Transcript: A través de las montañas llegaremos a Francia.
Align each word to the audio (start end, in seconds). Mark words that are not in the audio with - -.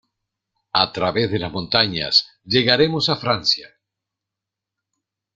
A 0.83 0.89
través 0.91 1.29
de 1.29 1.37
las 1.37 1.51
montañas 1.51 2.27
llegaremos 2.43 3.07
a 3.09 3.17
Francia. 3.17 3.69